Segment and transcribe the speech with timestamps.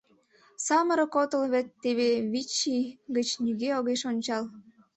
[0.65, 4.43] Самырык отыл вет, теве вич ий гыч нигӧ огеш ончал...»